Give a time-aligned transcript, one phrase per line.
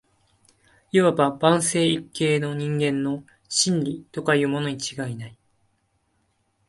[0.91, 5.37] 謂わば万世一系の人間の「真理」とかいうものに違いない